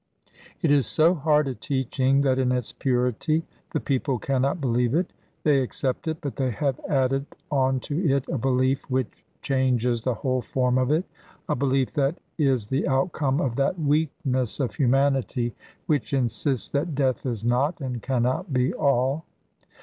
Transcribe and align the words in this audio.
It 0.63 0.71
is 0.71 0.87
so 0.87 1.13
hard 1.13 1.47
a 1.47 1.53
teaching 1.53 2.21
that 2.21 2.39
in 2.39 2.51
its 2.51 2.73
purity 2.73 3.43
the 3.71 3.79
people 3.79 4.17
cannot 4.17 4.59
believe 4.59 4.95
it. 4.95 5.13
They 5.43 5.61
accept 5.61 6.07
it, 6.07 6.17
but 6.21 6.37
they 6.37 6.49
have 6.49 6.79
added 6.89 7.27
on 7.51 7.79
to 7.81 8.03
it 8.11 8.27
a 8.27 8.39
belief 8.39 8.81
which 8.89 9.23
changes 9.43 10.01
the 10.01 10.15
whole 10.15 10.41
form 10.41 10.79
of 10.79 10.89
it, 10.89 11.05
a 11.47 11.55
belief 11.55 11.93
that 11.93 12.17
is 12.39 12.65
the 12.65 12.87
outcome 12.87 13.39
of 13.39 13.55
that 13.57 13.77
weakness 13.79 14.59
of 14.59 14.73
humanity 14.73 15.53
which 15.85 16.13
insists 16.13 16.67
that 16.69 16.95
death 16.95 17.23
is 17.27 17.45
not 17.45 17.79
and 17.79 18.01
cannot 18.01 18.51
be 18.51 18.73
all. 18.73 19.25